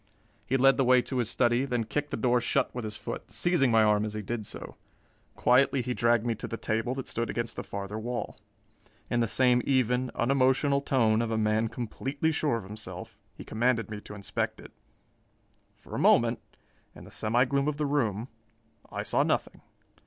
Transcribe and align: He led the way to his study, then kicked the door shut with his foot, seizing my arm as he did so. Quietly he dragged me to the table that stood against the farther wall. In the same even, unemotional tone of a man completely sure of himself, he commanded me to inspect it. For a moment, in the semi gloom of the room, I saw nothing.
He 0.47 0.57
led 0.57 0.77
the 0.77 0.83
way 0.83 1.03
to 1.03 1.17
his 1.19 1.29
study, 1.29 1.63
then 1.63 1.83
kicked 1.83 2.09
the 2.09 2.17
door 2.17 2.41
shut 2.41 2.73
with 2.73 2.85
his 2.85 2.97
foot, 2.97 3.29
seizing 3.31 3.69
my 3.69 3.83
arm 3.83 4.03
as 4.03 4.15
he 4.15 4.23
did 4.23 4.47
so. 4.47 4.75
Quietly 5.35 5.83
he 5.83 5.93
dragged 5.93 6.25
me 6.25 6.33
to 6.41 6.47
the 6.47 6.57
table 6.57 6.95
that 6.95 7.07
stood 7.07 7.29
against 7.29 7.55
the 7.55 7.63
farther 7.63 7.99
wall. 7.99 8.39
In 9.11 9.19
the 9.19 9.27
same 9.27 9.61
even, 9.63 10.09
unemotional 10.15 10.81
tone 10.81 11.21
of 11.21 11.29
a 11.29 11.37
man 11.37 11.67
completely 11.67 12.31
sure 12.31 12.55
of 12.57 12.63
himself, 12.63 13.15
he 13.35 13.43
commanded 13.43 13.91
me 13.91 14.01
to 14.01 14.15
inspect 14.15 14.59
it. 14.59 14.71
For 15.75 15.93
a 15.93 15.99
moment, 15.99 16.39
in 16.95 17.03
the 17.03 17.11
semi 17.11 17.45
gloom 17.45 17.67
of 17.67 17.77
the 17.77 17.85
room, 17.85 18.27
I 18.91 19.03
saw 19.03 19.21
nothing. 19.21 19.61